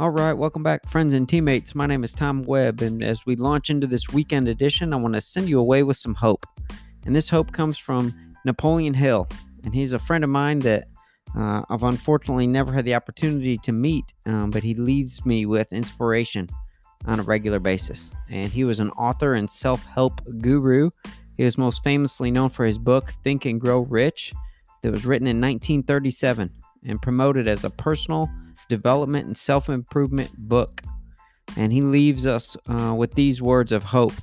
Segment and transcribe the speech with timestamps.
[0.00, 1.74] All right, welcome back, friends and teammates.
[1.74, 5.12] My name is Tom Webb, and as we launch into this weekend edition, I want
[5.12, 6.46] to send you away with some hope.
[7.04, 8.14] And this hope comes from
[8.46, 9.28] Napoleon Hill,
[9.62, 10.88] and he's a friend of mine that
[11.36, 15.70] uh, I've unfortunately never had the opportunity to meet, um, but he leaves me with
[15.70, 16.48] inspiration
[17.04, 18.10] on a regular basis.
[18.30, 20.88] And he was an author and self help guru.
[21.36, 24.32] He was most famously known for his book, Think and Grow Rich,
[24.80, 26.50] that was written in 1937
[26.86, 28.30] and promoted as a personal
[28.70, 30.80] development and self improvement book.
[31.56, 34.14] And he leaves us uh, with these words of hope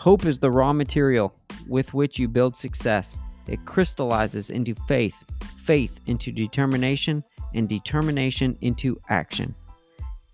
[0.00, 1.34] Hope is the raw material
[1.68, 5.14] with which you build success, it crystallizes into faith,
[5.62, 9.54] faith into determination, and determination into action.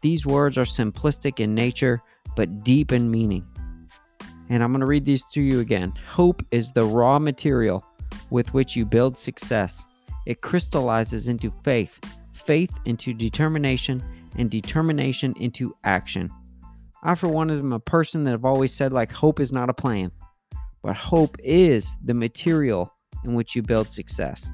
[0.03, 2.01] These words are simplistic in nature,
[2.37, 3.45] but deep in meaning.
[4.51, 5.93] And I'm going to read these to you again.
[6.07, 7.85] Hope is the raw material
[8.31, 9.85] with which you build success.
[10.27, 11.99] It crystallizes into faith,
[12.47, 14.03] faith into determination,
[14.39, 16.31] and determination into action.
[17.03, 19.75] I, for one, am a person that have always said, like, hope is not a
[19.75, 20.11] plan,
[20.83, 22.93] but hope is the material
[23.25, 24.51] in which you build success.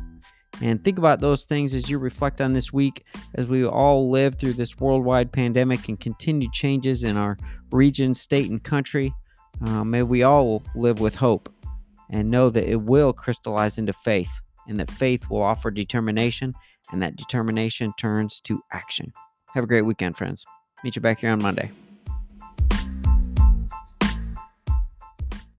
[0.60, 3.04] And think about those things as you reflect on this week,
[3.34, 7.36] as we all live through this worldwide pandemic and continued changes in our
[7.70, 9.12] region, state, and country.
[9.64, 11.52] Uh, may we all live with hope
[12.10, 14.30] and know that it will crystallize into faith,
[14.68, 16.54] and that faith will offer determination,
[16.90, 19.12] and that determination turns to action.
[19.54, 20.44] Have a great weekend, friends.
[20.82, 21.70] Meet you back here on Monday.